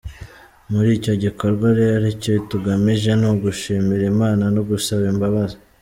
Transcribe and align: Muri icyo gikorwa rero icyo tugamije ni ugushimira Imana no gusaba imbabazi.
Muri 0.71 0.89
icyo 0.97 1.13
gikorwa 1.23 1.67
rero 1.79 2.03
icyo 2.13 2.33
tugamije 2.49 3.11
ni 3.19 3.27
ugushimira 3.31 4.03
Imana 4.13 4.43
no 4.55 4.61
gusaba 4.69 5.05
imbabazi. 5.15 5.57